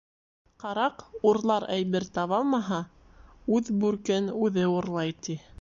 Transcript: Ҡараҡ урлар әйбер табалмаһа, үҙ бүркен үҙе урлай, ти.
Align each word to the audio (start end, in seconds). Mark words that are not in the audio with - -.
Ҡараҡ 0.63 1.03
урлар 1.31 1.67
әйбер 1.75 2.07
табалмаһа, 2.17 2.81
үҙ 3.59 3.73
бүркен 3.85 4.35
үҙе 4.47 4.69
урлай, 4.75 5.19
ти. 5.29 5.43